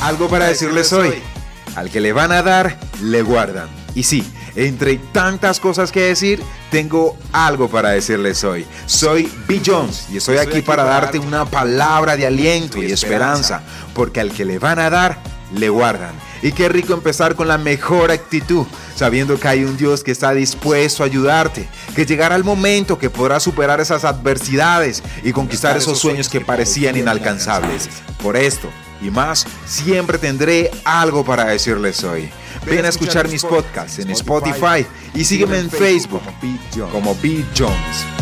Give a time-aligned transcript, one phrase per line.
[0.00, 1.14] algo para decirles hoy.
[1.76, 3.68] Al que le van a dar, le guardan.
[3.94, 4.24] Y sí,
[4.56, 8.66] entre tantas cosas que decir, tengo algo para decirles hoy.
[8.86, 9.60] Soy B.
[9.64, 13.62] Jones y estoy aquí para darte una palabra de aliento y esperanza,
[13.94, 15.18] porque al que le van a dar,
[15.54, 16.14] le guardan.
[16.42, 20.32] Y qué rico empezar con la mejor actitud, sabiendo que hay un Dios que está
[20.32, 25.98] dispuesto a ayudarte, que llegará el momento que podrás superar esas adversidades y conquistar esos
[25.98, 27.90] sueños que parecían inalcanzables.
[28.22, 28.70] Por esto
[29.00, 32.30] y más, siempre tendré algo para decirles hoy.
[32.66, 36.22] Ven a escuchar mis podcasts en Spotify y sígueme en Facebook
[36.92, 37.44] como B.
[37.56, 38.19] Jones.